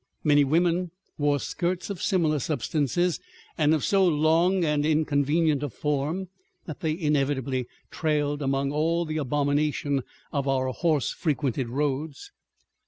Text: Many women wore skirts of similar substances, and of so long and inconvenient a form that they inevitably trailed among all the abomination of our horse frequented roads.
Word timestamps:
Many 0.23 0.43
women 0.43 0.89
wore 1.19 1.39
skirts 1.39 1.91
of 1.91 2.01
similar 2.01 2.39
substances, 2.39 3.19
and 3.55 3.71
of 3.71 3.83
so 3.85 4.03
long 4.03 4.65
and 4.65 4.83
inconvenient 4.83 5.61
a 5.61 5.69
form 5.69 6.27
that 6.65 6.79
they 6.79 6.99
inevitably 6.99 7.67
trailed 7.91 8.41
among 8.41 8.71
all 8.71 9.05
the 9.05 9.17
abomination 9.17 10.01
of 10.33 10.47
our 10.47 10.69
horse 10.69 11.11
frequented 11.13 11.69
roads. 11.69 12.31